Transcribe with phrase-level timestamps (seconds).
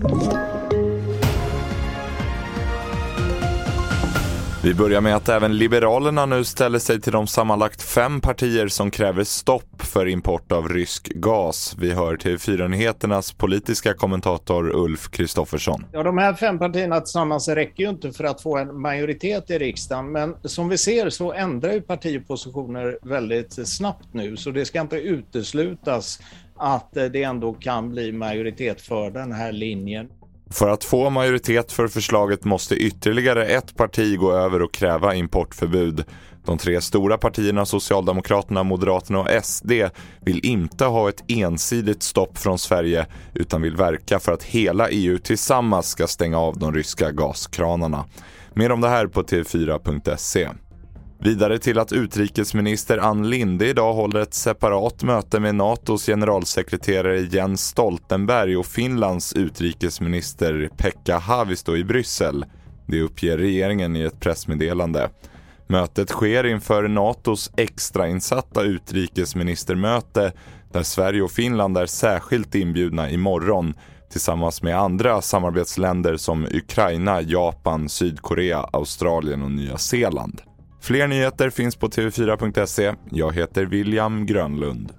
[0.00, 0.57] you
[4.68, 8.90] Vi börjar med att även Liberalerna nu ställer sig till de sammanlagt fem partier som
[8.90, 11.76] kräver stopp för import av rysk gas.
[11.78, 15.84] Vi hör till Fyra-nyheternas politiska kommentator Ulf Kristoffersson.
[15.92, 19.58] Ja, de här fem partierna tillsammans räcker ju inte för att få en majoritet i
[19.58, 24.80] riksdagen, men som vi ser så ändrar ju partipositioner väldigt snabbt nu, så det ska
[24.80, 26.20] inte uteslutas
[26.56, 30.08] att det ändå kan bli majoritet för den här linjen.
[30.50, 36.04] För att få majoritet för förslaget måste ytterligare ett parti gå över och kräva importförbud.
[36.44, 39.72] De tre stora partierna Socialdemokraterna, Moderaterna och SD
[40.20, 45.18] vill inte ha ett ensidigt stopp från Sverige utan vill verka för att hela EU
[45.18, 48.04] tillsammans ska stänga av de ryska gaskranarna.
[48.54, 50.48] Mer om det här på tv4.se.
[51.20, 57.60] Vidare till att utrikesminister Ann Linde idag håller ett separat möte med NATOs generalsekreterare Jens
[57.60, 62.44] Stoltenberg och Finlands utrikesminister Pekka Haavisto i Bryssel.
[62.86, 65.10] Det uppger regeringen i ett pressmeddelande.
[65.66, 70.32] Mötet sker inför NATOs extrainsatta utrikesministermöte
[70.72, 73.74] där Sverige och Finland är särskilt inbjudna imorgon
[74.10, 80.40] tillsammans med andra samarbetsländer som Ukraina, Japan, Sydkorea, Australien och Nya Zeeland.
[80.80, 82.94] Fler nyheter finns på tv4.se.
[83.10, 84.92] Jag heter William Grönlund.